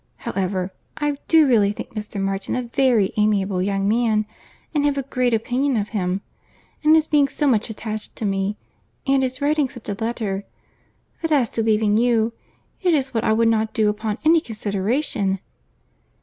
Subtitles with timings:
[0.15, 2.19] However, I do really think Mr.
[2.19, 4.25] Martin a very amiable young man,
[4.73, 6.21] and have a great opinion of him;
[6.83, 11.61] and his being so much attached to me—and his writing such a letter—but as to
[11.61, 12.33] leaving you,
[12.81, 15.37] it is what I would not do upon any consideration."